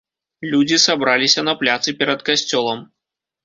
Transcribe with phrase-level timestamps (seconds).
[0.53, 2.87] Людзі сабраліся на пляцы перад касцёлам.